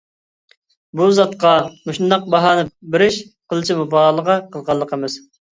بۇ 1.01 1.05
زاتقا 1.17 1.51
مۇشۇنداق 1.91 2.25
باھا 2.37 2.55
بېرىش 2.97 3.21
قىلچە 3.55 3.79
مۇبالىغە 3.83 4.39
قىلغانلىق 4.57 4.97
ئەمەس. 4.99 5.23